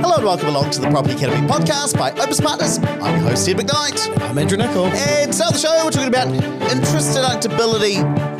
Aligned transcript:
Hello 0.00 0.14
and 0.16 0.24
welcome 0.24 0.48
along 0.48 0.70
to 0.70 0.80
the 0.80 0.88
Property 0.88 1.14
Academy 1.14 1.44
podcast 1.48 1.98
by 1.98 2.12
Opus 2.12 2.40
Partners. 2.40 2.78
I'm 2.78 3.20
your 3.20 3.30
host, 3.30 3.48
Ed 3.48 3.56
McKnight. 3.56 4.12
And 4.12 4.22
I'm 4.22 4.38
Andrew 4.38 4.56
Nicol. 4.56 4.86
And 4.86 5.32
on 5.32 5.52
the 5.52 5.58
show, 5.58 5.84
we're 5.84 5.90
talking 5.90 6.06
about 6.08 6.28
interest 6.70 7.18
deductibility 7.18 7.98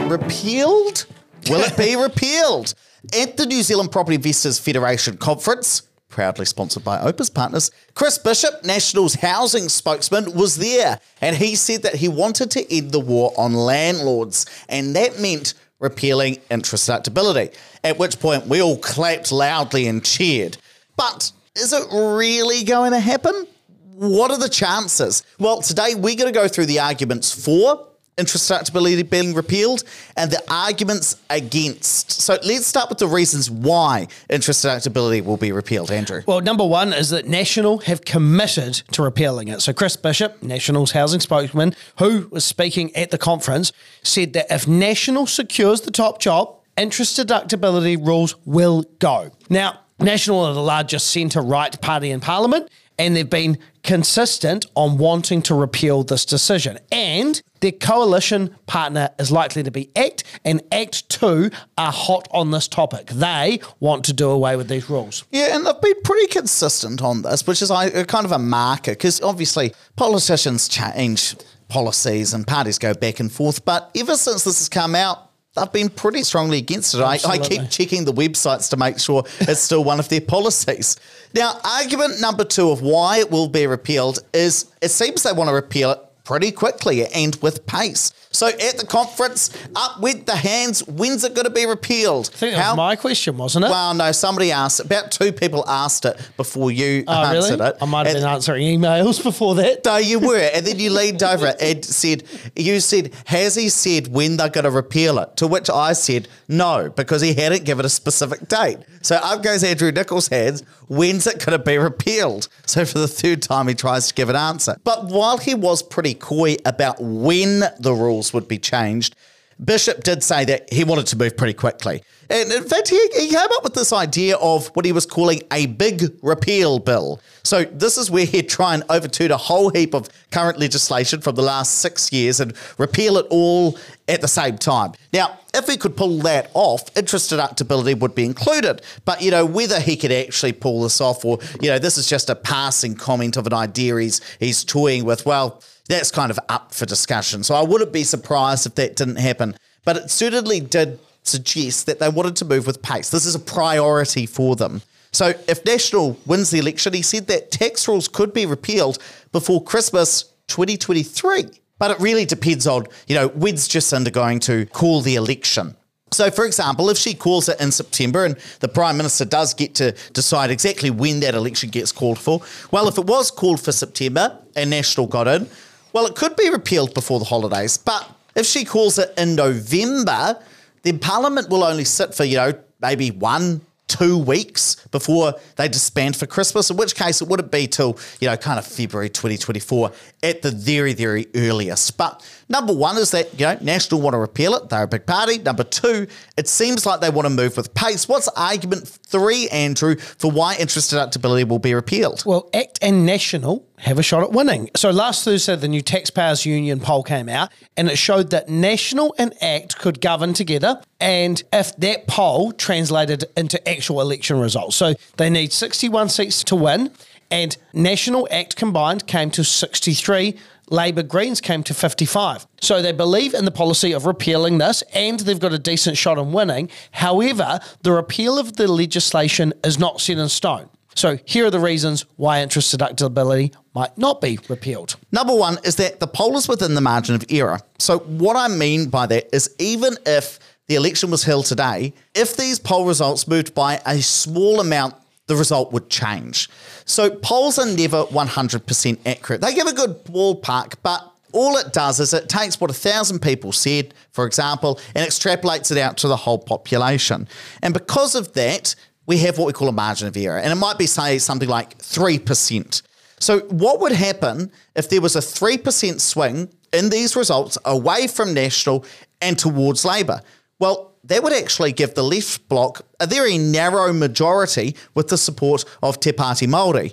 repealed. 0.08 1.06
Will 1.50 1.60
it 1.62 1.76
be 1.76 1.96
repealed? 2.00 2.74
At 3.18 3.36
the 3.36 3.46
New 3.46 3.62
Zealand 3.64 3.90
Property 3.90 4.14
Investors 4.14 4.60
Federation 4.60 5.16
conference, 5.16 5.82
proudly 6.08 6.44
sponsored 6.44 6.84
by 6.84 7.00
Opus 7.00 7.30
Partners, 7.30 7.70
Chris 7.94 8.18
Bishop, 8.18 8.64
National's 8.64 9.14
housing 9.14 9.68
spokesman, 9.68 10.34
was 10.34 10.56
there. 10.56 11.00
And 11.20 11.36
he 11.36 11.54
said 11.54 11.82
that 11.82 11.96
he 11.96 12.08
wanted 12.08 12.50
to 12.52 12.74
end 12.74 12.92
the 12.92 13.00
war 13.00 13.32
on 13.36 13.54
landlords. 13.54 14.46
And 14.68 14.96
that 14.96 15.20
meant 15.20 15.54
repealing 15.78 16.38
interest 16.50 16.88
deductibility. 16.88 17.54
At 17.84 17.98
which 17.98 18.18
point, 18.18 18.46
we 18.46 18.62
all 18.62 18.78
clapped 18.78 19.30
loudly 19.30 19.86
and 19.86 20.04
cheered. 20.04 20.56
But 20.96 21.30
is 21.54 21.72
it 21.72 21.84
really 21.92 22.64
going 22.64 22.92
to 22.92 23.00
happen? 23.00 23.46
What 23.94 24.30
are 24.30 24.38
the 24.38 24.48
chances? 24.48 25.22
Well, 25.38 25.60
today 25.60 25.94
we're 25.94 26.16
going 26.16 26.32
to 26.32 26.38
go 26.38 26.48
through 26.48 26.66
the 26.66 26.80
arguments 26.80 27.32
for 27.32 27.86
interest 28.18 28.50
deductibility 28.50 29.08
being 29.08 29.34
repealed 29.34 29.84
and 30.16 30.30
the 30.30 30.42
arguments 30.52 31.16
against. 31.30 32.10
So 32.10 32.38
let's 32.44 32.66
start 32.66 32.88
with 32.88 32.98
the 32.98 33.06
reasons 33.06 33.50
why 33.50 34.08
interest 34.28 34.64
deductibility 34.64 35.24
will 35.24 35.36
be 35.36 35.52
repealed, 35.52 35.90
Andrew. 35.90 36.22
Well, 36.26 36.40
number 36.40 36.66
one 36.66 36.92
is 36.92 37.10
that 37.10 37.26
National 37.26 37.78
have 37.78 38.04
committed 38.04 38.74
to 38.92 39.02
repealing 39.02 39.48
it. 39.48 39.62
So 39.62 39.72
Chris 39.72 39.96
Bishop, 39.96 40.42
National's 40.42 40.92
housing 40.92 41.20
spokesman, 41.20 41.74
who 41.98 42.28
was 42.30 42.44
speaking 42.44 42.94
at 42.96 43.10
the 43.10 43.18
conference, 43.18 43.72
said 44.02 44.32
that 44.32 44.46
if 44.50 44.66
National 44.66 45.26
secures 45.26 45.82
the 45.82 45.90
top 45.90 46.20
job, 46.20 46.56
interest 46.76 47.18
deductibility 47.18 47.96
rules 48.04 48.34
will 48.44 48.84
go. 48.98 49.30
Now, 49.48 49.80
National 50.00 50.44
are 50.44 50.54
the 50.54 50.62
largest 50.62 51.08
centre 51.08 51.40
right 51.40 51.80
party 51.80 52.10
in 52.10 52.20
Parliament, 52.20 52.70
and 52.98 53.14
they've 53.16 53.28
been 53.28 53.58
consistent 53.82 54.66
on 54.74 54.98
wanting 54.98 55.40
to 55.42 55.54
repeal 55.54 56.02
this 56.02 56.24
decision. 56.24 56.78
And 56.92 57.40
their 57.60 57.72
coalition 57.72 58.54
partner 58.66 59.10
is 59.18 59.32
likely 59.32 59.62
to 59.62 59.70
be 59.70 59.90
ACT, 59.96 60.24
and 60.44 60.62
ACT 60.72 61.08
2 61.08 61.50
are 61.76 61.92
hot 61.92 62.28
on 62.30 62.50
this 62.50 62.68
topic. 62.68 63.06
They 63.08 63.60
want 63.80 64.04
to 64.06 64.12
do 64.12 64.30
away 64.30 64.56
with 64.56 64.68
these 64.68 64.90
rules. 64.90 65.24
Yeah, 65.30 65.56
and 65.56 65.66
they've 65.66 65.80
been 65.80 66.02
pretty 66.02 66.26
consistent 66.26 67.02
on 67.02 67.22
this, 67.22 67.46
which 67.46 67.62
is 67.62 67.70
a 67.70 67.74
uh, 67.74 68.04
kind 68.04 68.24
of 68.24 68.32
a 68.32 68.38
marker 68.38 68.92
because 68.92 69.20
obviously 69.22 69.72
politicians 69.96 70.68
change 70.68 71.36
policies 71.68 72.32
and 72.32 72.46
parties 72.46 72.78
go 72.78 72.94
back 72.94 73.20
and 73.20 73.30
forth. 73.30 73.64
But 73.64 73.90
ever 73.96 74.16
since 74.16 74.44
this 74.44 74.58
has 74.58 74.68
come 74.68 74.94
out, 74.94 75.27
they've 75.58 75.72
been 75.72 75.88
pretty 75.88 76.22
strongly 76.22 76.58
against 76.58 76.94
it. 76.94 77.00
I, 77.00 77.18
I 77.26 77.38
keep 77.38 77.70
checking 77.70 78.04
the 78.04 78.12
websites 78.12 78.70
to 78.70 78.76
make 78.76 78.98
sure 78.98 79.24
it's 79.40 79.60
still 79.60 79.84
one 79.84 79.98
of 79.98 80.08
their 80.08 80.20
policies. 80.20 80.96
Now, 81.34 81.58
argument 81.64 82.20
number 82.20 82.44
two 82.44 82.70
of 82.70 82.80
why 82.82 83.18
it 83.18 83.30
will 83.30 83.48
be 83.48 83.66
repealed 83.66 84.20
is 84.32 84.70
it 84.80 84.90
seems 84.90 85.22
they 85.22 85.32
want 85.32 85.48
to 85.48 85.54
repeal 85.54 85.92
it 85.92 86.00
pretty 86.28 86.52
quickly 86.52 87.06
and 87.06 87.36
with 87.36 87.64
pace. 87.66 88.12
So 88.30 88.48
at 88.48 88.76
the 88.76 88.84
conference, 88.86 89.50
up 89.74 89.98
went 89.98 90.26
the 90.26 90.36
hands. 90.36 90.86
When's 90.86 91.24
it 91.24 91.34
going 91.34 91.46
to 91.46 91.50
be 91.50 91.64
repealed? 91.64 92.28
I 92.34 92.36
think 92.36 92.54
that 92.54 92.68
was 92.68 92.76
my 92.76 92.96
question, 92.96 93.38
wasn't 93.38 93.64
it? 93.64 93.70
Well, 93.70 93.94
no, 93.94 94.12
somebody 94.12 94.52
asked. 94.52 94.80
About 94.80 95.10
two 95.10 95.32
people 95.32 95.64
asked 95.66 96.04
it 96.04 96.20
before 96.36 96.70
you 96.70 97.04
oh, 97.08 97.34
answered 97.34 97.60
really? 97.60 97.70
it. 97.70 97.76
I 97.80 97.86
might 97.86 98.06
have 98.06 98.16
And- 98.16 98.24
been 98.24 98.30
answering 98.30 98.78
emails 98.78 99.22
before 99.22 99.54
that. 99.54 99.86
No, 99.86 99.96
you 99.96 100.18
were, 100.18 100.36
and 100.36 100.66
then 100.66 100.78
you 100.78 100.90
leaned 100.90 101.22
over 101.22 101.46
it 101.46 101.56
and 101.62 101.82
said, 101.82 102.24
"You 102.54 102.78
said 102.80 103.14
has 103.24 103.54
he 103.54 103.70
said 103.70 104.08
when 104.08 104.36
they're 104.36 104.50
going 104.50 104.64
to 104.64 104.70
repeal 104.70 105.18
it?" 105.18 105.38
To 105.38 105.46
which 105.46 105.70
I 105.70 105.94
said, 105.94 106.28
"No," 106.46 106.90
because 106.94 107.22
he 107.22 107.32
hadn't 107.32 107.64
given 107.64 107.86
a 107.86 107.88
specific 107.88 108.48
date. 108.48 108.80
So 109.00 109.16
up 109.16 109.42
goes 109.42 109.64
Andrew 109.64 109.90
Nicol's 109.90 110.28
hands. 110.28 110.62
When's 110.88 111.26
it 111.26 111.44
going 111.44 111.58
to 111.58 111.64
be 111.64 111.78
repealed? 111.78 112.48
So 112.66 112.84
for 112.84 112.98
the 112.98 113.08
third 113.08 113.42
time, 113.42 113.68
he 113.68 113.74
tries 113.74 114.08
to 114.08 114.14
give 114.14 114.28
an 114.28 114.36
answer. 114.36 114.76
But 114.84 115.06
while 115.06 115.38
he 115.38 115.54
was 115.54 115.82
pretty 115.82 116.14
coy 116.20 116.56
about 116.64 116.96
when 117.00 117.64
the 117.78 117.94
rules 117.94 118.32
would 118.32 118.48
be 118.48 118.58
changed, 118.58 119.16
Bishop 119.62 120.04
did 120.04 120.22
say 120.22 120.44
that 120.44 120.72
he 120.72 120.84
wanted 120.84 121.06
to 121.08 121.18
move 121.18 121.36
pretty 121.36 121.54
quickly. 121.54 122.02
And 122.30 122.52
in 122.52 122.64
fact, 122.64 122.88
he, 122.88 123.00
he 123.18 123.28
came 123.28 123.38
up 123.38 123.64
with 123.64 123.74
this 123.74 123.92
idea 123.92 124.36
of 124.36 124.68
what 124.68 124.84
he 124.84 124.92
was 124.92 125.06
calling 125.06 125.42
a 125.50 125.66
big 125.66 126.14
repeal 126.22 126.78
bill. 126.78 127.20
So 127.42 127.64
this 127.64 127.96
is 127.96 128.10
where 128.10 128.26
he'd 128.26 128.48
try 128.48 128.74
and 128.74 128.84
overturn 128.90 129.30
a 129.30 129.36
whole 129.36 129.70
heap 129.70 129.94
of 129.94 130.08
current 130.30 130.58
legislation 130.58 131.22
from 131.22 131.36
the 131.36 131.42
last 131.42 131.76
six 131.76 132.12
years 132.12 132.38
and 132.38 132.52
repeal 132.76 133.16
it 133.16 133.26
all 133.30 133.78
at 134.06 134.20
the 134.20 134.28
same 134.28 134.58
time. 134.58 134.92
Now, 135.12 135.38
if 135.54 135.66
he 135.66 135.78
could 135.78 135.96
pull 135.96 136.18
that 136.18 136.50
off, 136.52 136.94
interest 136.96 137.32
deductibility 137.32 137.98
would 137.98 138.14
be 138.14 138.26
included. 138.26 138.82
But, 139.06 139.22
you 139.22 139.30
know, 139.30 139.46
whether 139.46 139.80
he 139.80 139.96
could 139.96 140.12
actually 140.12 140.52
pull 140.52 140.82
this 140.82 141.00
off 141.00 141.24
or, 141.24 141.38
you 141.62 141.70
know, 141.70 141.78
this 141.78 141.96
is 141.96 142.06
just 142.06 142.28
a 142.28 142.34
passing 142.34 142.94
comment 142.94 143.38
of 143.38 143.46
an 143.46 143.54
idea 143.54 143.96
he's, 143.96 144.20
he's 144.38 144.64
toying 144.64 145.04
with, 145.04 145.24
well, 145.24 145.62
that's 145.88 146.10
kind 146.10 146.30
of 146.30 146.38
up 146.48 146.72
for 146.72 146.86
discussion. 146.86 147.42
So 147.42 147.54
I 147.54 147.62
wouldn't 147.62 147.92
be 147.92 148.04
surprised 148.04 148.66
if 148.66 148.74
that 148.76 148.96
didn't 148.96 149.16
happen. 149.16 149.56
But 149.84 149.96
it 149.96 150.10
certainly 150.10 150.60
did 150.60 151.00
suggest 151.22 151.86
that 151.86 151.98
they 151.98 152.08
wanted 152.08 152.36
to 152.36 152.44
move 152.44 152.66
with 152.66 152.82
pace. 152.82 153.10
This 153.10 153.26
is 153.26 153.34
a 153.34 153.40
priority 153.40 154.26
for 154.26 154.54
them. 154.54 154.82
So 155.12 155.32
if 155.48 155.64
National 155.64 156.18
wins 156.26 156.50
the 156.50 156.58
election, 156.58 156.92
he 156.92 157.02
said 157.02 157.26
that 157.28 157.50
tax 157.50 157.88
rules 157.88 158.08
could 158.08 158.32
be 158.32 158.46
repealed 158.46 158.98
before 159.32 159.62
Christmas 159.62 160.24
2023. 160.48 161.46
But 161.78 161.92
it 161.92 162.00
really 162.00 162.24
depends 162.24 162.66
on, 162.66 162.86
you 163.06 163.14
know, 163.14 163.28
when's 163.28 163.68
Jacinda 163.68 164.12
going 164.12 164.40
to 164.40 164.66
call 164.66 165.00
the 165.00 165.14
election. 165.14 165.76
So, 166.10 166.30
for 166.30 166.44
example, 166.44 166.88
if 166.88 166.96
she 166.96 167.14
calls 167.14 167.48
it 167.48 167.60
in 167.60 167.70
September 167.70 168.24
and 168.24 168.36
the 168.60 168.68
Prime 168.68 168.96
Minister 168.96 169.24
does 169.24 169.54
get 169.54 169.74
to 169.76 169.92
decide 170.12 170.50
exactly 170.50 170.90
when 170.90 171.20
that 171.20 171.34
election 171.34 171.68
gets 171.70 171.92
called 171.92 172.18
for, 172.18 172.40
well, 172.70 172.88
if 172.88 172.98
it 172.98 173.04
was 173.04 173.30
called 173.30 173.60
for 173.60 173.72
September 173.72 174.38
and 174.56 174.70
National 174.70 175.06
got 175.06 175.28
in, 175.28 175.48
well, 175.92 176.06
it 176.06 176.14
could 176.14 176.36
be 176.36 176.50
repealed 176.50 176.94
before 176.94 177.18
the 177.18 177.24
holidays. 177.24 177.78
But 177.78 178.08
if 178.34 178.46
she 178.46 178.64
calls 178.64 178.98
it 178.98 179.12
in 179.16 179.34
November, 179.34 180.40
then 180.82 180.98
Parliament 180.98 181.48
will 181.48 181.64
only 181.64 181.84
sit 181.84 182.14
for, 182.14 182.24
you 182.24 182.36
know, 182.36 182.52
maybe 182.80 183.10
one, 183.10 183.60
two 183.88 184.18
weeks 184.18 184.76
before 184.88 185.34
they 185.56 185.66
disband 185.66 186.14
for 186.14 186.26
Christmas, 186.26 186.70
in 186.70 186.76
which 186.76 186.94
case 186.94 187.20
it 187.20 187.28
wouldn't 187.28 187.50
be 187.50 187.66
till, 187.66 187.98
you 188.20 188.28
know, 188.28 188.36
kind 188.36 188.58
of 188.58 188.66
February 188.66 189.08
2024 189.08 189.90
at 190.22 190.42
the 190.42 190.50
very, 190.50 190.92
very 190.92 191.26
earliest. 191.34 191.96
But 191.96 192.24
number 192.48 192.72
one 192.72 192.98
is 192.98 193.10
that, 193.10 193.32
you 193.40 193.46
know, 193.46 193.58
National 193.60 194.00
want 194.00 194.14
to 194.14 194.18
repeal 194.18 194.54
it. 194.54 194.68
They're 194.68 194.82
a 194.82 194.88
big 194.88 195.06
party. 195.06 195.38
Number 195.38 195.64
two, 195.64 196.06
it 196.36 196.48
seems 196.48 196.86
like 196.86 197.00
they 197.00 197.10
want 197.10 197.26
to 197.26 197.30
move 197.30 197.56
with 197.56 197.74
pace. 197.74 198.06
What's 198.06 198.28
argument 198.28 198.86
three, 198.86 199.48
Andrew, 199.48 199.96
for 199.96 200.30
why 200.30 200.56
interest 200.56 200.92
deductibility 200.92 201.48
will 201.48 201.58
be 201.58 201.74
repealed? 201.74 202.22
Well, 202.24 202.48
ACT 202.52 202.78
and 202.82 203.06
National 203.06 203.67
have 203.80 203.98
a 203.98 204.02
shot 204.02 204.22
at 204.22 204.32
winning. 204.32 204.70
So 204.76 204.90
last 204.90 205.24
Thursday, 205.24 205.56
the 205.56 205.68
new 205.68 205.82
Taxpayers 205.82 206.44
Union 206.44 206.80
poll 206.80 207.02
came 207.02 207.28
out 207.28 207.50
and 207.76 207.88
it 207.88 207.96
showed 207.96 208.30
that 208.30 208.48
National 208.48 209.14
and 209.18 209.32
ACT 209.42 209.78
could 209.78 210.00
govern 210.00 210.34
together. 210.34 210.80
And 211.00 211.42
if 211.52 211.76
that 211.76 212.06
poll 212.06 212.52
translated 212.52 213.24
into 213.36 213.66
actual 213.68 214.00
election 214.00 214.38
results, 214.40 214.76
so 214.76 214.94
they 215.16 215.30
need 215.30 215.52
61 215.52 216.08
seats 216.08 216.42
to 216.44 216.56
win, 216.56 216.90
and 217.30 217.56
National 217.72 218.26
ACT 218.30 218.56
combined 218.56 219.06
came 219.06 219.30
to 219.32 219.44
63. 219.44 220.36
Labor 220.70 221.02
Greens 221.02 221.40
came 221.40 221.62
to 221.64 221.74
55. 221.74 222.46
So 222.60 222.82
they 222.82 222.92
believe 222.92 223.34
in 223.34 223.44
the 223.44 223.50
policy 223.50 223.92
of 223.92 224.06
repealing 224.06 224.58
this 224.58 224.82
and 224.94 225.20
they've 225.20 225.38
got 225.38 225.52
a 225.52 225.58
decent 225.58 225.96
shot 225.96 226.18
on 226.18 226.32
winning. 226.32 226.68
However, 226.90 227.60
the 227.82 227.92
repeal 227.92 228.38
of 228.38 228.56
the 228.56 228.68
legislation 228.68 229.54
is 229.64 229.78
not 229.78 230.00
set 230.00 230.18
in 230.18 230.28
stone. 230.28 230.68
So 230.94 231.18
here 231.24 231.46
are 231.46 231.50
the 231.50 231.60
reasons 231.60 232.04
why 232.16 232.42
interest 232.42 232.76
deductibility 232.76 233.54
might 233.78 233.96
not 233.96 234.20
be 234.20 234.40
repealed. 234.48 234.96
Number 235.12 235.32
one 235.32 235.56
is 235.62 235.76
that 235.76 236.00
the 236.00 236.08
poll 236.08 236.36
is 236.36 236.48
within 236.48 236.74
the 236.74 236.80
margin 236.80 237.14
of 237.14 237.24
error. 237.30 237.60
So, 237.78 238.00
what 238.00 238.36
I 238.36 238.48
mean 238.48 238.88
by 238.88 239.06
that 239.06 239.32
is 239.32 239.54
even 239.60 239.96
if 240.04 240.40
the 240.66 240.74
election 240.74 241.12
was 241.12 241.22
held 241.22 241.46
today, 241.46 241.94
if 242.12 242.36
these 242.36 242.58
poll 242.58 242.86
results 242.86 243.28
moved 243.28 243.54
by 243.54 243.80
a 243.86 244.02
small 244.02 244.58
amount, 244.58 244.96
the 245.28 245.36
result 245.36 245.72
would 245.72 245.88
change. 245.88 246.50
So, 246.86 247.08
polls 247.08 247.56
are 247.60 247.66
never 247.66 248.02
100% 248.06 248.98
accurate. 249.06 249.42
They 249.42 249.54
give 249.54 249.68
a 249.68 249.72
good 249.72 250.04
ballpark, 250.04 250.74
but 250.82 251.08
all 251.32 251.56
it 251.56 251.72
does 251.72 252.00
is 252.00 252.12
it 252.12 252.28
takes 252.28 252.60
what 252.60 252.72
a 252.72 252.74
thousand 252.74 253.20
people 253.20 253.52
said, 253.52 253.94
for 254.10 254.26
example, 254.26 254.80
and 254.96 255.06
extrapolates 255.06 255.70
it 255.70 255.78
out 255.78 255.98
to 255.98 256.08
the 256.08 256.16
whole 256.16 256.38
population. 256.38 257.28
And 257.62 257.72
because 257.72 258.16
of 258.16 258.32
that, 258.32 258.74
we 259.06 259.18
have 259.18 259.38
what 259.38 259.46
we 259.46 259.52
call 259.52 259.68
a 259.68 259.72
margin 259.72 260.08
of 260.08 260.16
error. 260.16 260.38
And 260.38 260.50
it 260.50 260.56
might 260.56 260.78
be, 260.78 260.86
say, 260.86 261.18
something 261.18 261.48
like 261.48 261.78
3%. 261.78 262.82
So, 263.18 263.40
what 263.40 263.80
would 263.80 263.92
happen 263.92 264.50
if 264.74 264.88
there 264.88 265.00
was 265.00 265.16
a 265.16 265.20
3% 265.20 266.00
swing 266.00 266.50
in 266.72 266.90
these 266.90 267.16
results 267.16 267.58
away 267.64 268.06
from 268.06 268.34
National 268.34 268.84
and 269.20 269.38
towards 269.38 269.84
Labor? 269.84 270.20
Well, 270.58 270.94
that 271.04 271.22
would 271.22 271.32
actually 271.32 271.72
give 271.72 271.94
the 271.94 272.02
left 272.02 272.48
bloc 272.48 272.82
a 273.00 273.06
very 273.06 273.38
narrow 273.38 273.92
majority 273.92 274.76
with 274.94 275.08
the 275.08 275.18
support 275.18 275.64
of 275.82 276.00
Te 276.00 276.12
Pāti 276.12 276.46
Māori. 276.46 276.92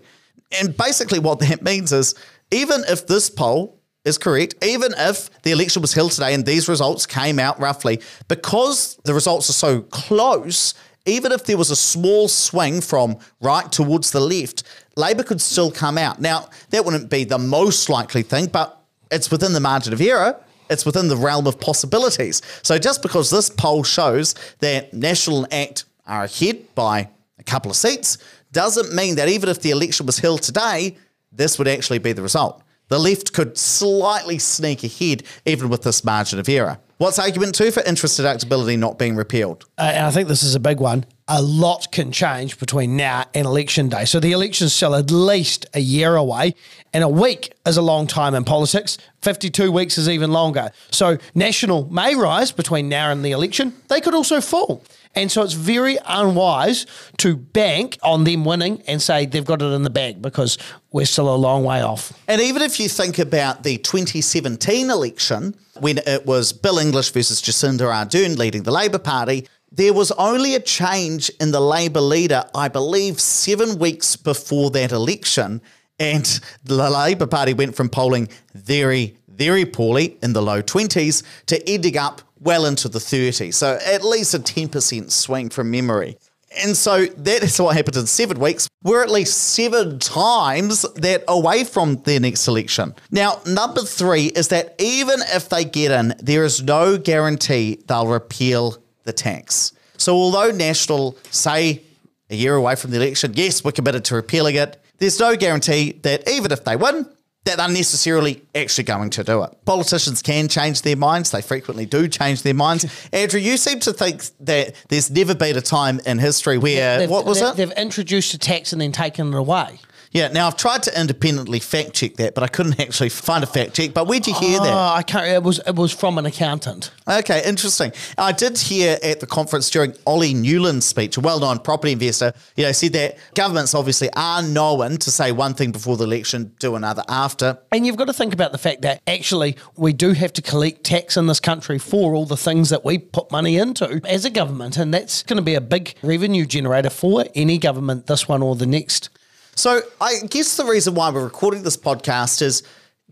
And 0.60 0.76
basically, 0.76 1.20
what 1.20 1.40
that 1.40 1.62
means 1.62 1.92
is 1.92 2.16
even 2.52 2.84
if 2.88 3.08
this 3.08 3.30
poll 3.30 3.80
is 4.06 4.18
correct, 4.18 4.56
even 4.64 4.94
if 4.98 5.30
the 5.42 5.52
election 5.52 5.82
was 5.82 5.94
held 5.94 6.12
today 6.12 6.34
and 6.34 6.46
these 6.46 6.70
results 6.70 7.06
came 7.06 7.40
out 7.40 7.60
roughly, 7.60 8.00
because 8.28 8.98
the 9.04 9.14
results 9.14 9.50
are 9.50 9.54
so 9.54 9.82
close, 9.82 10.76
even 11.06 11.32
if 11.32 11.46
there 11.46 11.58
was 11.58 11.72
a 11.72 11.76
small 11.76 12.28
swing 12.28 12.82
from 12.82 13.18
right 13.42 13.72
towards 13.72 14.12
the 14.12 14.20
left, 14.20 14.64
Labor 14.98 15.24
could 15.24 15.42
still 15.42 15.72
come 15.72 15.98
out. 15.98 16.22
Now, 16.22 16.50
that 16.70 16.86
wouldn't 16.86 17.10
be 17.10 17.26
the 17.26 17.38
most 17.38 17.90
likely 17.90 18.24
thing, 18.24 18.48
but 18.48 18.82
it's 19.12 19.30
within 19.30 19.54
the 19.54 19.60
margin 19.60 19.94
of 19.94 20.02
error. 20.02 20.40
It's 20.70 20.86
within 20.86 21.10
the 21.10 21.18
realm 21.18 21.48
of 21.48 21.60
possibilities. 21.60 22.42
So 22.64 22.78
just 22.78 23.02
because 23.02 23.30
this 23.30 23.50
poll 23.50 23.84
shows 23.84 24.36
that 24.60 24.94
National 24.94 25.44
and 25.46 25.54
ACT 25.54 25.86
are 26.08 26.24
ahead 26.24 26.74
by 26.76 27.10
a 27.38 27.44
couple 27.44 27.70
of 27.70 27.78
seats 27.78 28.18
doesn't 28.52 28.96
mean 28.96 29.16
that 29.16 29.28
even 29.28 29.50
if 29.50 29.62
the 29.62 29.72
election 29.72 30.06
was 30.06 30.20
held 30.20 30.42
today, 30.42 30.98
this 31.32 31.60
would 31.60 31.68
actually 31.68 32.00
be 32.00 32.14
the 32.14 32.22
result. 32.22 32.64
The 32.88 33.00
left 33.00 33.34
could 33.34 33.58
slightly 33.58 34.40
sneak 34.40 34.84
ahead 34.84 35.24
even 35.46 35.70
with 35.70 35.84
this 35.84 36.04
margin 36.04 36.40
of 36.40 36.48
error. 36.48 36.80
What's 36.98 37.20
argument 37.20 37.56
two 37.56 37.72
for 37.72 37.84
interest 37.84 38.20
deductibility 38.20 38.80
not 38.80 38.98
being 38.98 39.16
repealed? 39.16 39.66
Uh, 39.78 39.92
and 39.94 40.06
I 40.06 40.12
think 40.12 40.30
this 40.30 40.44
is 40.44 40.56
a 40.56 40.60
big 40.60 40.80
one. 40.80 41.06
A 41.28 41.42
lot 41.42 41.92
can 41.92 42.12
change 42.12 42.60
between 42.60 42.96
now 42.96 43.26
and 43.34 43.48
election 43.48 43.90
day. 43.90 44.06
So 44.06 44.20
the 44.20 44.32
election's 44.32 44.74
still 44.74 44.94
at 44.94 45.10
least 45.10 45.66
a 45.74 45.80
year 45.80 46.16
away, 46.16 46.54
and 46.94 47.04
a 47.04 47.10
week 47.10 47.54
is 47.66 47.78
a 47.78 47.82
long 47.82 48.06
time 48.06 48.36
in 48.36 48.44
politics. 48.44 49.00
52 49.24 49.72
weeks 49.72 49.98
is 49.98 50.08
even 50.08 50.32
longer. 50.32 50.70
So 50.92 51.18
National 51.34 51.90
may 51.90 52.14
rise 52.14 52.52
between 52.52 52.90
now 52.90 53.10
and 53.10 53.26
the 53.26 53.32
election. 53.32 53.74
They 53.88 54.02
could 54.02 54.14
also 54.14 54.40
fall. 54.40 54.84
And 55.16 55.32
so 55.32 55.42
it's 55.42 55.54
very 55.54 55.98
unwise 56.06 56.86
to 57.18 57.36
bank 57.38 57.98
on 58.04 58.26
them 58.26 58.46
winning 58.46 58.84
and 58.86 59.02
say 59.02 59.26
they've 59.26 59.46
got 59.46 59.62
it 59.62 59.66
in 59.66 59.84
the 59.84 59.90
bag 59.90 60.22
because 60.22 60.58
we're 60.92 61.06
still 61.06 61.34
a 61.34 61.38
long 61.38 61.64
way 61.64 61.82
off. 61.82 62.14
And 62.28 62.40
even 62.42 62.62
if 62.62 62.80
you 62.80 62.88
think 62.90 63.18
about 63.18 63.64
the 63.64 63.78
2017 63.78 64.90
election, 64.90 65.56
when 65.80 66.00
it 66.06 66.26
was 66.26 66.54
Bill 66.54 66.78
English 66.78 67.12
versus 67.12 67.42
Jacinda 67.42 67.82
Ardern 67.82 68.38
leading 68.38 68.64
the 68.64 68.72
Labour 68.72 69.00
Party, 69.00 69.48
there 69.76 69.94
was 69.94 70.12
only 70.14 70.56
a 70.56 70.60
change 70.60 71.30
in 71.42 71.52
the 71.52 71.60
Labour 71.60 72.02
leader, 72.02 72.46
I 72.56 72.70
believe, 72.70 73.20
seven 73.20 73.78
weeks 73.78 74.16
before 74.16 74.72
that 74.72 74.92
election. 74.92 75.62
And 76.00 76.26
the 76.64 76.90
Labour 76.90 77.28
Party 77.28 77.54
went 77.54 77.76
from 77.76 77.90
polling 77.90 78.30
very, 78.54 79.16
very 79.28 79.66
poorly 79.66 80.18
in 80.22 80.34
the 80.34 80.42
low 80.42 80.62
20s 80.62 81.24
to 81.48 81.70
ending 81.70 81.98
up 81.98 82.22
well 82.40 82.66
into 82.66 82.88
the 82.90 83.00
30s. 83.00 83.54
So 83.56 83.78
at 83.86 84.04
least 84.04 84.34
a 84.34 84.40
10% 84.40 85.12
swing 85.12 85.50
from 85.50 85.72
memory. 85.72 86.18
And 86.64 86.78
so 86.78 87.06
that 87.06 87.44
is 87.44 87.60
what 87.60 87.76
happened 87.76 87.98
in 87.98 88.08
seven 88.08 88.40
weeks. 88.40 88.70
We're 88.82 89.04
at 89.04 89.12
least 89.12 89.36
seven 89.38 90.00
times 90.00 90.84
that 90.96 91.24
away 91.28 91.66
from 91.66 91.98
their 92.04 92.20
next 92.22 92.48
election. 92.48 92.96
Now, 93.12 93.42
number 93.46 93.82
three 93.82 94.28
is 94.28 94.50
that 94.50 94.76
even 94.80 95.20
if 95.34 95.50
they 95.50 95.66
get 95.66 95.92
in, 95.92 96.14
there 96.20 96.46
is 96.46 96.64
no 96.64 96.98
guarantee 96.98 97.84
they'll 97.88 98.08
repeal 98.08 98.78
the 99.06 99.14
tax. 99.14 99.72
So 99.98 100.14
although 100.16 100.52
National 100.52 101.18
say 101.32 101.82
a 102.30 102.36
year 102.36 102.56
away 102.56 102.76
from 102.76 102.92
the 102.92 102.98
election, 102.98 103.32
yes, 103.36 103.64
we're 103.64 103.72
committed 103.72 104.04
to 104.06 104.16
repealing 104.16 104.56
it, 104.56 104.82
there's 104.98 105.20
no 105.20 105.36
guarantee 105.36 105.94
that 106.04 106.28
even 106.30 106.52
if 106.52 106.64
they 106.66 106.76
win, 106.76 107.08
that 107.46 107.58
they're 107.58 107.68
necessarily 107.68 108.42
actually 108.56 108.84
going 108.86 109.12
to 109.12 109.24
do 109.24 109.44
it. 109.44 109.56
Politicians 109.66 110.22
can 110.24 110.48
change 110.48 110.82
their 110.82 110.96
minds. 110.96 111.30
They 111.30 111.44
frequently 111.44 111.86
do 111.86 112.08
change 112.08 112.42
their 112.42 112.56
minds. 112.56 112.86
Andrew, 113.14 113.40
you 113.40 113.56
seem 113.58 113.80
to 113.82 113.94
think 113.94 114.24
that 114.40 114.74
there's 114.90 115.12
never 115.12 115.36
been 115.36 115.56
a 115.56 115.62
time 115.62 116.00
in 116.08 116.18
history 116.18 116.58
where, 116.58 116.98
They've- 117.00 117.10
what 117.10 117.26
was 117.26 117.40
they- 117.42 117.48
it? 117.50 117.56
They've 117.56 117.72
introduced 117.78 118.34
a 118.34 118.40
tax 118.40 118.74
and 118.74 118.82
then 118.82 118.92
taken 118.92 119.32
it 119.34 119.38
away. 119.38 119.80
Yeah, 120.16 120.30
now 120.30 120.48
I've 120.48 120.56
tried 120.56 120.82
to 120.84 120.98
independently 120.98 121.60
fact 121.60 121.92
check 121.94 122.16
that, 122.16 122.36
but 122.36 122.42
I 122.42 122.48
couldn't 122.48 122.80
actually 122.80 123.10
find 123.10 123.44
a 123.44 123.48
fact 123.48 123.74
check. 123.74 123.94
But 123.94 124.08
where'd 124.08 124.26
you 124.26 124.34
hear 124.34 124.60
that? 124.62 124.74
Oh? 124.74 124.96
I 124.96 125.04
can't. 125.04 125.28
It 125.28 125.44
was 125.44 125.60
it 125.68 125.76
was 125.76 125.92
from 125.92 126.18
an 126.18 126.26
accountant. 126.26 126.94
Okay, 127.06 127.44
interesting. 127.46 127.92
I 128.18 128.32
did 128.32 128.58
hear 128.58 128.98
at 129.04 129.20
the 129.20 129.28
conference 129.28 129.70
during 129.70 129.94
Olly 130.06 130.34
Newland's 130.34 130.86
speech, 130.86 131.18
a 131.18 131.20
well-known 131.20 131.60
property 131.60 131.92
investor, 131.92 132.32
you 132.56 132.64
know, 132.64 132.72
said 132.72 132.94
that 132.94 133.18
governments 133.34 133.76
obviously 133.76 134.10
are 134.16 134.42
known 134.42 134.96
to 135.00 135.12
say 135.12 135.34
one 135.34 135.54
thing 135.54 135.74
before 135.74 135.98
the 135.98 136.06
election, 136.06 136.56
do 136.60 136.76
another 136.76 137.04
after. 137.10 137.58
And 137.74 137.86
you've 137.86 137.98
got 137.98 138.06
to 138.06 138.14
think 138.14 138.34
about 138.34 138.54
the 138.54 138.58
fact 138.58 138.84
that 138.84 139.02
actually 139.08 139.58
we 139.76 139.92
do 139.92 140.14
have 140.14 140.32
to 140.32 140.42
collect 140.42 140.86
tax 140.86 141.18
in 141.18 141.28
this 141.28 141.42
country 141.42 141.78
for 141.78 142.16
all 142.16 142.26
the 142.26 142.38
things 142.38 142.70
that 142.70 142.86
we 142.86 143.00
put 143.00 143.32
money 143.32 143.58
into 143.58 144.00
as 144.06 144.24
a 144.24 144.30
government. 144.30 144.78
And 144.78 144.94
that's 144.94 145.24
going 145.24 145.40
to 145.40 145.44
be 145.44 145.56
a 145.56 145.62
big 145.62 145.94
revenue 146.02 146.46
generator 146.46 146.90
for 146.90 147.26
any 147.36 147.58
government, 147.58 148.08
this 148.08 148.30
one 148.30 148.42
or 148.42 148.56
the 148.56 148.66
next. 148.66 149.10
So 149.56 149.82
I 150.02 150.20
guess 150.30 150.58
the 150.58 150.66
reason 150.66 150.96
why 150.96 151.10
we're 151.10 151.24
recording 151.24 151.64
this 151.64 151.78
podcast 151.78 152.42
is 152.42 152.64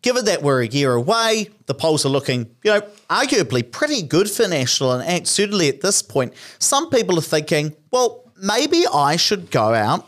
given 0.02 0.26
that 0.26 0.44
we're 0.44 0.62
a 0.62 0.68
year 0.68 0.94
away, 0.94 1.50
the 1.66 1.74
polls 1.74 2.06
are 2.06 2.10
looking, 2.10 2.54
you 2.64 2.72
know, 2.72 2.82
arguably 3.10 3.70
pretty 3.70 4.02
good 4.02 4.30
for 4.30 4.48
National 4.48 4.92
and 4.92 5.10
ACT. 5.10 5.28
Certainly 5.28 5.70
at 5.70 5.82
this 5.82 6.02
point, 6.02 6.34
some 6.60 6.90
people 6.90 7.18
are 7.18 7.22
thinking, 7.22 7.76
well, 7.92 8.30
maybe 8.42 8.84
I 8.94 9.16
should 9.16 9.50
go 9.50 9.74
out 9.74 10.08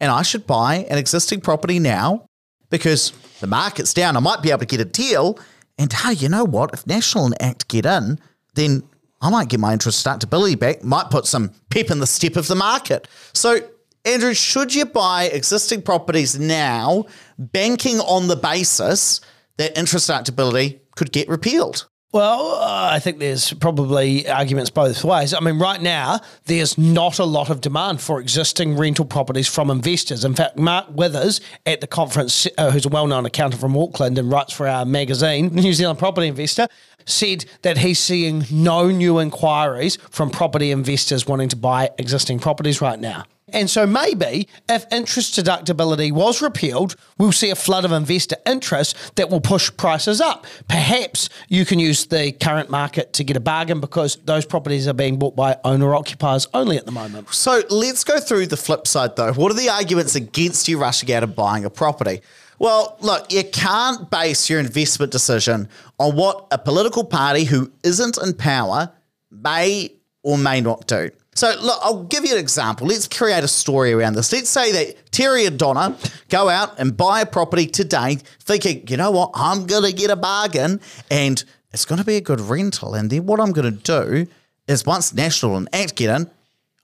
and 0.00 0.10
I 0.10 0.22
should 0.22 0.46
buy 0.46 0.86
an 0.90 0.98
existing 0.98 1.40
property 1.40 1.78
now 1.78 2.26
because 2.68 3.12
the 3.40 3.46
market's 3.46 3.94
down. 3.94 4.16
I 4.16 4.20
might 4.20 4.42
be 4.42 4.50
able 4.50 4.60
to 4.60 4.66
get 4.66 4.80
a 4.80 4.84
deal. 4.84 5.38
And 5.78 5.92
hey, 5.92 6.14
you 6.14 6.28
know 6.28 6.44
what? 6.44 6.70
If 6.74 6.84
National 6.84 7.26
and 7.26 7.40
ACT 7.40 7.68
get 7.68 7.86
in, 7.86 8.18
then 8.54 8.82
I 9.20 9.30
might 9.30 9.48
get 9.48 9.60
my 9.60 9.72
interest 9.72 10.04
deductibility 10.04 10.58
back, 10.58 10.82
might 10.82 11.10
put 11.10 11.26
some 11.26 11.52
pep 11.70 11.90
in 11.92 12.00
the 12.00 12.06
step 12.06 12.34
of 12.34 12.48
the 12.48 12.56
market. 12.56 13.06
So 13.32 13.60
Andrew, 14.06 14.34
should 14.34 14.72
you 14.72 14.86
buy 14.86 15.24
existing 15.24 15.82
properties 15.82 16.38
now, 16.38 17.06
banking 17.38 17.98
on 17.98 18.28
the 18.28 18.36
basis 18.36 19.20
that 19.56 19.76
interest 19.76 20.08
deductibility 20.08 20.78
could 20.94 21.10
get 21.10 21.28
repealed? 21.28 21.88
Well, 22.12 22.52
uh, 22.52 22.88
I 22.92 23.00
think 23.00 23.18
there's 23.18 23.52
probably 23.54 24.28
arguments 24.28 24.70
both 24.70 25.02
ways. 25.02 25.34
I 25.34 25.40
mean, 25.40 25.58
right 25.58 25.82
now, 25.82 26.20
there's 26.44 26.78
not 26.78 27.18
a 27.18 27.24
lot 27.24 27.50
of 27.50 27.60
demand 27.60 28.00
for 28.00 28.20
existing 28.20 28.76
rental 28.76 29.04
properties 29.04 29.48
from 29.48 29.70
investors. 29.70 30.24
In 30.24 30.34
fact, 30.34 30.56
Mark 30.56 30.86
Withers 30.92 31.40
at 31.66 31.80
the 31.80 31.88
conference, 31.88 32.46
uh, 32.56 32.70
who's 32.70 32.86
a 32.86 32.88
well 32.88 33.08
known 33.08 33.26
accountant 33.26 33.60
from 33.60 33.76
Auckland 33.76 34.18
and 34.18 34.30
writes 34.30 34.52
for 34.52 34.68
our 34.68 34.84
magazine, 34.86 35.48
New 35.52 35.72
Zealand 35.72 35.98
Property 35.98 36.28
Investor, 36.28 36.68
said 37.06 37.46
that 37.62 37.78
he's 37.78 37.98
seeing 37.98 38.44
no 38.50 38.90
new 38.90 39.18
inquiries 39.18 39.96
from 40.10 40.30
property 40.30 40.70
investors 40.70 41.26
wanting 41.26 41.48
to 41.48 41.56
buy 41.56 41.90
existing 41.98 42.38
properties 42.38 42.80
right 42.80 43.00
now. 43.00 43.24
And 43.52 43.70
so 43.70 43.86
maybe 43.86 44.48
if 44.68 44.84
interest 44.90 45.38
deductibility 45.38 46.10
was 46.10 46.42
repealed, 46.42 46.96
we'll 47.16 47.30
see 47.30 47.50
a 47.50 47.54
flood 47.54 47.84
of 47.84 47.92
investor 47.92 48.36
interest 48.44 49.14
that 49.14 49.30
will 49.30 49.40
push 49.40 49.70
prices 49.76 50.20
up. 50.20 50.46
Perhaps 50.66 51.28
you 51.48 51.64
can 51.64 51.78
use 51.78 52.06
the 52.06 52.32
current 52.32 52.70
market 52.70 53.12
to 53.14 53.24
get 53.24 53.36
a 53.36 53.40
bargain 53.40 53.78
because 53.78 54.16
those 54.24 54.44
properties 54.44 54.88
are 54.88 54.94
being 54.94 55.16
bought 55.16 55.36
by 55.36 55.56
owner 55.62 55.94
occupiers 55.94 56.48
only 56.54 56.76
at 56.76 56.86
the 56.86 56.92
moment. 56.92 57.32
So 57.32 57.62
let's 57.70 58.02
go 58.02 58.18
through 58.18 58.48
the 58.48 58.56
flip 58.56 58.84
side 58.88 59.14
though. 59.14 59.32
What 59.32 59.52
are 59.52 59.56
the 59.56 59.68
arguments 59.68 60.16
against 60.16 60.66
you 60.66 60.78
rushing 60.78 61.12
out 61.12 61.22
and 61.22 61.34
buying 61.34 61.64
a 61.64 61.70
property? 61.70 62.22
Well, 62.58 62.96
look, 63.00 63.32
you 63.32 63.44
can't 63.44 64.10
base 64.10 64.48
your 64.48 64.60
investment 64.60 65.12
decision 65.12 65.68
on 65.98 66.16
what 66.16 66.46
a 66.50 66.58
political 66.58 67.04
party 67.04 67.44
who 67.44 67.70
isn't 67.82 68.18
in 68.22 68.34
power 68.34 68.92
may 69.30 69.92
or 70.22 70.38
may 70.38 70.60
not 70.60 70.86
do. 70.86 71.10
So, 71.34 71.54
look, 71.60 71.78
I'll 71.82 72.04
give 72.04 72.24
you 72.24 72.32
an 72.32 72.38
example. 72.38 72.86
Let's 72.86 73.06
create 73.06 73.44
a 73.44 73.48
story 73.48 73.92
around 73.92 74.14
this. 74.14 74.32
Let's 74.32 74.48
say 74.48 74.72
that 74.72 75.12
Terry 75.12 75.44
and 75.44 75.58
Donna 75.58 75.94
go 76.30 76.48
out 76.48 76.78
and 76.78 76.96
buy 76.96 77.20
a 77.20 77.26
property 77.26 77.66
today, 77.66 78.16
thinking, 78.40 78.88
you 78.88 78.96
know 78.96 79.10
what, 79.10 79.32
I'm 79.34 79.66
going 79.66 79.84
to 79.84 79.92
get 79.92 80.10
a 80.10 80.16
bargain 80.16 80.80
and 81.10 81.44
it's 81.72 81.84
going 81.84 81.98
to 81.98 82.06
be 82.06 82.16
a 82.16 82.22
good 82.22 82.40
rental. 82.40 82.94
And 82.94 83.10
then 83.10 83.26
what 83.26 83.38
I'm 83.38 83.52
going 83.52 83.70
to 83.70 83.82
do 83.82 84.26
is 84.66 84.86
once 84.86 85.12
National 85.12 85.58
and 85.58 85.68
ACT 85.74 85.96
get 85.96 86.16
in, 86.16 86.30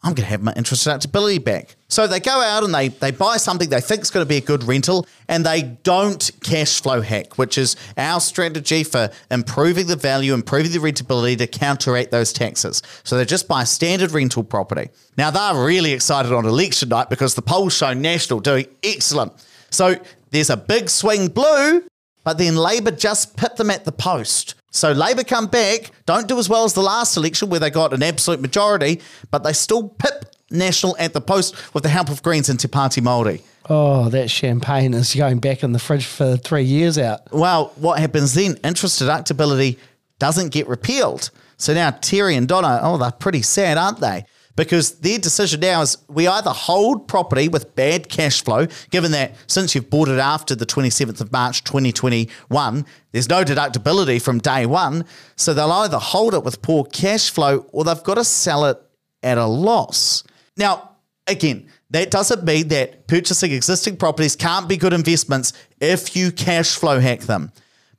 I'm 0.04 0.14
going 0.14 0.24
to 0.24 0.30
have 0.30 0.42
my 0.42 0.52
interest 0.54 0.86
deductibility 0.86 1.42
back. 1.42 1.76
So 1.86 2.08
they 2.08 2.18
go 2.18 2.40
out 2.40 2.64
and 2.64 2.74
they, 2.74 2.88
they 2.88 3.12
buy 3.12 3.36
something 3.36 3.68
they 3.68 3.80
think 3.80 4.02
is 4.02 4.10
going 4.10 4.24
to 4.24 4.28
be 4.28 4.38
a 4.38 4.40
good 4.40 4.64
rental 4.64 5.06
and 5.28 5.46
they 5.46 5.62
don't 5.62 6.28
cash 6.42 6.82
flow 6.82 7.02
hack, 7.02 7.38
which 7.38 7.56
is 7.56 7.76
our 7.96 8.18
strategy 8.18 8.82
for 8.82 9.10
improving 9.30 9.86
the 9.86 9.94
value, 9.94 10.34
improving 10.34 10.72
the 10.72 10.78
rentability 10.78 11.38
to 11.38 11.46
counteract 11.46 12.10
those 12.10 12.32
taxes. 12.32 12.82
So 13.04 13.16
they 13.16 13.24
just 13.24 13.46
buy 13.46 13.62
standard 13.62 14.10
rental 14.10 14.42
property. 14.42 14.90
Now 15.16 15.30
they're 15.30 15.64
really 15.64 15.92
excited 15.92 16.32
on 16.32 16.46
election 16.46 16.88
night 16.88 17.08
because 17.08 17.36
the 17.36 17.42
polls 17.42 17.76
show 17.76 17.92
National 17.92 18.40
doing 18.40 18.66
excellent. 18.82 19.32
So 19.70 19.94
there's 20.30 20.50
a 20.50 20.56
big 20.56 20.88
swing 20.88 21.28
blue, 21.28 21.84
but 22.24 22.38
then 22.38 22.56
Labor 22.56 22.90
just 22.90 23.36
pit 23.36 23.54
them 23.54 23.70
at 23.70 23.84
the 23.84 23.92
post. 23.92 24.56
So 24.72 24.90
Labor 24.92 25.22
come 25.22 25.46
back, 25.46 25.90
don't 26.06 26.26
do 26.26 26.38
as 26.38 26.48
well 26.48 26.64
as 26.64 26.72
the 26.72 26.80
last 26.80 27.16
election 27.16 27.50
where 27.50 27.60
they 27.60 27.70
got 27.70 27.92
an 27.92 28.02
absolute 28.02 28.40
majority, 28.40 29.00
but 29.30 29.44
they 29.44 29.52
still 29.52 29.90
pip 29.90 30.34
National 30.50 30.96
at 30.98 31.12
the 31.12 31.20
post 31.20 31.54
with 31.74 31.82
the 31.82 31.88
help 31.88 32.08
of 32.10 32.22
Greens 32.22 32.48
and 32.48 32.58
Te 32.58 32.68
Pāti 32.68 33.02
Māori. 33.02 33.42
Oh, 33.68 34.08
that 34.08 34.30
champagne 34.30 34.92
is 34.94 35.14
going 35.14 35.38
back 35.38 35.62
in 35.62 35.72
the 35.72 35.78
fridge 35.78 36.06
for 36.06 36.36
three 36.36 36.64
years 36.64 36.98
out. 36.98 37.32
Well, 37.32 37.72
what 37.76 38.00
happens 38.00 38.34
then? 38.34 38.56
Interest 38.64 39.00
deductibility 39.00 39.78
doesn't 40.18 40.48
get 40.48 40.66
repealed. 40.68 41.30
So 41.58 41.74
now 41.74 41.90
Terry 41.90 42.34
and 42.34 42.48
Donna, 42.48 42.80
oh, 42.82 42.96
they're 42.98 43.12
pretty 43.12 43.42
sad, 43.42 43.78
aren't 43.78 44.00
they? 44.00 44.24
Because 44.56 44.98
their 45.00 45.18
decision 45.18 45.60
now 45.60 45.82
is 45.82 45.98
we 46.08 46.26
either 46.26 46.50
hold 46.50 47.08
property 47.08 47.48
with 47.48 47.74
bad 47.74 48.08
cash 48.08 48.42
flow, 48.42 48.66
given 48.90 49.12
that 49.12 49.34
since 49.46 49.74
you've 49.74 49.90
bought 49.90 50.08
it 50.08 50.18
after 50.18 50.54
the 50.54 50.66
27th 50.66 51.20
of 51.20 51.32
March 51.32 51.64
2021, 51.64 52.86
there's 53.12 53.28
no 53.28 53.44
deductibility 53.44 54.20
from 54.20 54.38
day 54.38 54.66
one. 54.66 55.04
So 55.36 55.54
they'll 55.54 55.72
either 55.72 55.98
hold 55.98 56.34
it 56.34 56.44
with 56.44 56.62
poor 56.62 56.84
cash 56.84 57.30
flow 57.30 57.66
or 57.72 57.84
they've 57.84 58.02
got 58.02 58.14
to 58.14 58.24
sell 58.24 58.66
it 58.66 58.78
at 59.22 59.38
a 59.38 59.46
loss. 59.46 60.24
Now, 60.56 60.96
again, 61.26 61.68
that 61.90 62.10
doesn't 62.10 62.44
mean 62.44 62.68
that 62.68 63.06
purchasing 63.06 63.52
existing 63.52 63.96
properties 63.96 64.36
can't 64.36 64.68
be 64.68 64.76
good 64.76 64.92
investments 64.92 65.52
if 65.80 66.16
you 66.16 66.32
cash 66.32 66.74
flow 66.74 67.00
hack 67.00 67.20
them. 67.20 67.52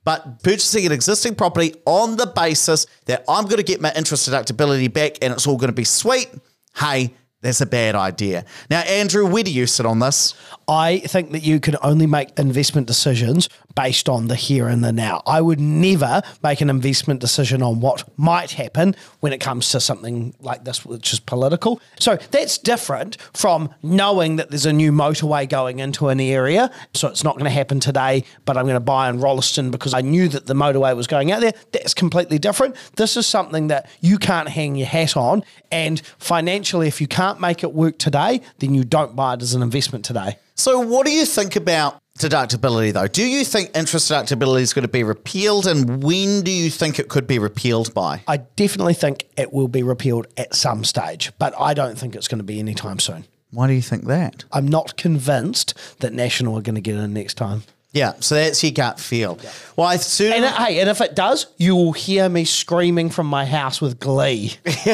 But 0.04 0.42
purchasing 0.42 0.84
an 0.86 0.92
existing 0.92 1.34
property 1.34 1.74
on 1.86 2.16
the 2.16 2.26
basis 2.26 2.86
that 3.06 3.24
I'm 3.28 3.44
going 3.44 3.56
to 3.56 3.62
get 3.62 3.80
my 3.80 3.92
interest 3.96 4.28
deductibility 4.28 4.92
back 4.92 5.18
and 5.22 5.32
it's 5.32 5.46
all 5.46 5.56
going 5.56 5.68
to 5.70 5.74
be 5.74 5.84
sweet, 5.84 6.28
hey, 6.76 7.14
that's 7.44 7.60
a 7.60 7.66
bad 7.66 7.94
idea. 7.94 8.44
Now, 8.70 8.80
Andrew, 8.80 9.26
where 9.26 9.42
do 9.42 9.52
you 9.52 9.66
sit 9.66 9.86
on 9.86 10.00
this? 10.00 10.34
I 10.66 10.98
think 11.00 11.32
that 11.32 11.42
you 11.42 11.60
can 11.60 11.76
only 11.82 12.06
make 12.06 12.38
investment 12.38 12.86
decisions 12.86 13.48
based 13.74 14.08
on 14.08 14.28
the 14.28 14.34
here 14.34 14.68
and 14.68 14.84
the 14.84 14.92
now. 14.92 15.22
I 15.26 15.40
would 15.40 15.60
never 15.60 16.22
make 16.42 16.60
an 16.60 16.70
investment 16.70 17.20
decision 17.20 17.62
on 17.62 17.80
what 17.80 18.08
might 18.16 18.52
happen 18.52 18.94
when 19.20 19.32
it 19.32 19.40
comes 19.40 19.70
to 19.70 19.80
something 19.80 20.34
like 20.40 20.64
this, 20.64 20.84
which 20.84 21.12
is 21.12 21.20
political. 21.20 21.80
So 21.98 22.16
that's 22.30 22.56
different 22.56 23.18
from 23.32 23.74
knowing 23.82 24.36
that 24.36 24.50
there's 24.50 24.66
a 24.66 24.72
new 24.72 24.92
motorway 24.92 25.48
going 25.48 25.80
into 25.80 26.08
an 26.08 26.20
area. 26.20 26.70
So 26.94 27.08
it's 27.08 27.24
not 27.24 27.34
going 27.34 27.44
to 27.44 27.50
happen 27.50 27.80
today, 27.80 28.24
but 28.44 28.56
I'm 28.56 28.64
going 28.64 28.74
to 28.74 28.80
buy 28.80 29.08
in 29.10 29.20
Rolleston 29.20 29.70
because 29.70 29.92
I 29.92 30.00
knew 30.00 30.28
that 30.28 30.46
the 30.46 30.54
motorway 30.54 30.96
was 30.96 31.06
going 31.06 31.32
out 31.32 31.40
there. 31.40 31.52
That's 31.72 31.94
completely 31.94 32.38
different. 32.38 32.76
This 32.96 33.16
is 33.16 33.26
something 33.26 33.66
that 33.68 33.90
you 34.00 34.18
can't 34.18 34.48
hang 34.48 34.76
your 34.76 34.86
hat 34.86 35.16
on. 35.16 35.44
And 35.70 36.00
financially, 36.18 36.86
if 36.86 37.00
you 37.00 37.08
can't 37.08 37.33
make 37.40 37.62
it 37.62 37.72
work 37.72 37.98
today, 37.98 38.40
then 38.58 38.74
you 38.74 38.84
don't 38.84 39.14
buy 39.16 39.34
it 39.34 39.42
as 39.42 39.54
an 39.54 39.62
investment 39.62 40.04
today. 40.04 40.38
So, 40.54 40.80
what 40.80 41.04
do 41.04 41.12
you 41.12 41.26
think 41.26 41.56
about 41.56 42.00
deductibility, 42.18 42.92
though? 42.92 43.08
Do 43.08 43.26
you 43.26 43.44
think 43.44 43.70
interest 43.74 44.10
deductibility 44.10 44.60
is 44.60 44.72
going 44.72 44.82
to 44.84 44.88
be 44.88 45.02
repealed, 45.02 45.66
and 45.66 46.02
when 46.02 46.42
do 46.42 46.50
you 46.50 46.70
think 46.70 46.98
it 46.98 47.08
could 47.08 47.26
be 47.26 47.38
repealed 47.38 47.92
by? 47.92 48.22
I 48.28 48.38
definitely 48.38 48.94
think 48.94 49.26
it 49.36 49.52
will 49.52 49.68
be 49.68 49.82
repealed 49.82 50.28
at 50.36 50.54
some 50.54 50.84
stage, 50.84 51.32
but 51.38 51.54
I 51.58 51.74
don't 51.74 51.98
think 51.98 52.14
it's 52.14 52.28
going 52.28 52.38
to 52.38 52.44
be 52.44 52.60
anytime 52.60 53.00
soon. 53.00 53.24
Why 53.50 53.66
do 53.68 53.72
you 53.72 53.82
think 53.82 54.06
that? 54.06 54.44
I'm 54.52 54.66
not 54.66 54.96
convinced 54.96 55.74
that 56.00 56.12
National 56.12 56.58
are 56.58 56.62
going 56.62 56.74
to 56.74 56.80
get 56.80 56.96
in 56.96 57.12
next 57.12 57.34
time. 57.34 57.62
Yeah, 57.94 58.14
so 58.18 58.34
that's 58.34 58.62
your 58.62 58.72
gut 58.72 58.98
feel. 59.00 59.38
Well, 59.76 59.86
I 59.86 59.96
certainly. 59.96 60.36
And 60.36 60.44
it, 60.44 60.52
hey, 60.60 60.80
and 60.80 60.90
if 60.90 61.00
it 61.00 61.14
does, 61.14 61.46
you 61.58 61.76
will 61.76 61.92
hear 61.92 62.28
me 62.28 62.44
screaming 62.44 63.08
from 63.08 63.26
my 63.28 63.46
house 63.46 63.80
with 63.80 63.98
glee. 64.00 64.54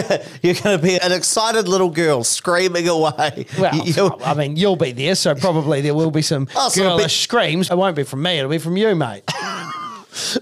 You're 0.42 0.54
going 0.54 0.78
to 0.78 0.80
be 0.80 0.98
an 1.00 1.10
excited 1.10 1.66
little 1.66 1.88
girl 1.90 2.22
screaming 2.24 2.86
away. 2.88 3.46
Well, 3.58 3.74
You'll- 3.86 4.20
I 4.22 4.34
mean, 4.34 4.56
you'll 4.56 4.76
be 4.76 4.92
there, 4.92 5.14
so 5.14 5.34
probably 5.34 5.80
there 5.80 5.94
will 5.94 6.10
be 6.10 6.22
some 6.22 6.46
Oh, 6.54 6.70
girlish 6.74 7.22
screams. 7.22 7.70
It 7.70 7.76
won't 7.76 7.96
be 7.96 8.02
from 8.04 8.22
me; 8.22 8.38
it'll 8.38 8.50
be 8.50 8.58
from 8.58 8.76
you, 8.76 8.94
mate. 8.94 9.24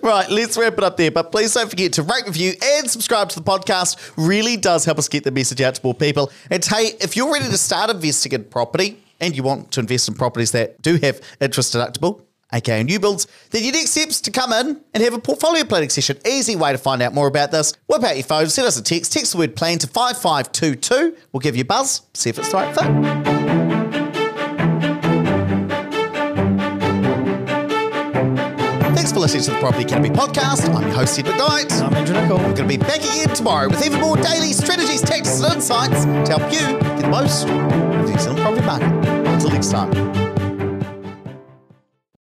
Right, 0.02 0.28
let's 0.30 0.56
wrap 0.56 0.72
it 0.78 0.82
up 0.82 0.96
there. 0.96 1.10
But 1.10 1.30
please 1.30 1.52
don't 1.54 1.68
forget 1.68 1.92
to 1.94 2.02
rate, 2.02 2.24
review, 2.26 2.54
and 2.62 2.90
subscribe 2.90 3.28
to 3.30 3.40
the 3.40 3.44
podcast. 3.44 4.12
Really 4.16 4.56
does 4.56 4.84
help 4.84 4.98
us 4.98 5.08
get 5.08 5.24
the 5.24 5.30
message 5.30 5.60
out 5.60 5.74
to 5.74 5.80
more 5.84 5.94
people. 5.94 6.32
And 6.50 6.64
hey, 6.64 6.92
if 7.00 7.16
you're 7.16 7.30
ready 7.32 7.44
to 7.48 7.58
start 7.58 7.90
investing 7.90 8.32
in 8.32 8.44
property 8.44 8.98
and 9.20 9.36
you 9.36 9.42
want 9.42 9.70
to 9.72 9.80
invest 9.80 10.08
in 10.08 10.14
properties 10.14 10.52
that 10.52 10.80
do 10.80 10.96
have 10.96 11.20
interest 11.40 11.74
deductible, 11.74 12.22
aka 12.52 12.82
new 12.82 12.98
builds, 13.00 13.26
then 13.50 13.62
your 13.62 13.72
next 13.72 13.90
steps 13.90 14.20
to 14.22 14.30
come 14.30 14.52
in 14.52 14.80
and 14.94 15.02
have 15.02 15.14
a 15.14 15.18
portfolio 15.18 15.64
planning 15.64 15.90
session. 15.90 16.18
Easy 16.26 16.56
way 16.56 16.72
to 16.72 16.78
find 16.78 17.02
out 17.02 17.14
more 17.14 17.26
about 17.26 17.50
this. 17.50 17.74
Whip 17.86 18.02
out 18.02 18.16
your 18.16 18.24
phone, 18.24 18.48
send 18.48 18.66
us 18.66 18.78
a 18.78 18.82
text, 18.82 19.12
text 19.12 19.32
the 19.32 19.38
word 19.38 19.56
plan 19.56 19.78
to 19.78 19.86
5522. 19.86 21.16
We'll 21.32 21.40
give 21.40 21.56
you 21.56 21.62
a 21.62 21.64
buzz, 21.64 22.02
see 22.14 22.30
if 22.30 22.38
it's 22.38 22.50
the 22.50 22.56
right 22.56 22.74
fit. 22.74 23.58
Thanks 28.94 29.12
for 29.12 29.20
listening 29.20 29.44
to 29.44 29.50
the 29.52 29.58
Property 29.58 29.84
Academy 29.84 30.10
podcast. 30.10 30.68
I'm 30.74 30.82
your 30.82 30.92
host, 30.92 31.18
Ed 31.18 31.26
McKnight. 31.26 31.80
I'm 31.82 31.94
Andrew 31.94 32.20
Nicol. 32.20 32.38
We're 32.38 32.54
going 32.54 32.56
to 32.56 32.66
be 32.66 32.76
back 32.76 32.98
again 32.98 33.28
tomorrow 33.28 33.68
with 33.68 33.84
even 33.86 34.00
more 34.00 34.16
daily 34.16 34.52
strategies, 34.52 35.00
tactics, 35.00 35.40
and 35.40 35.54
insights 35.54 36.04
to 36.04 36.38
help 36.38 36.52
you 36.52 36.78
get 36.78 37.00
the 37.00 37.08
most 37.08 37.44
of 37.44 37.48
the 37.48 38.12
New 38.12 38.18
Zealand 38.18 38.40
property 38.40 38.66
market. 38.66 39.08
Until 39.28 39.50
next 39.50 39.70
time. 39.70 40.27